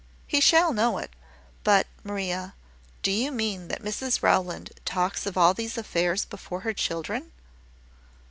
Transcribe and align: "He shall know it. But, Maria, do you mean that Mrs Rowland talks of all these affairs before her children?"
"He 0.25 0.41
shall 0.41 0.73
know 0.73 0.97
it. 0.97 1.11
But, 1.63 1.85
Maria, 2.03 2.55
do 3.03 3.11
you 3.11 3.31
mean 3.31 3.67
that 3.67 3.83
Mrs 3.83 4.23
Rowland 4.23 4.71
talks 4.83 5.27
of 5.27 5.37
all 5.37 5.53
these 5.53 5.77
affairs 5.77 6.25
before 6.25 6.61
her 6.61 6.73
children?" 6.73 7.31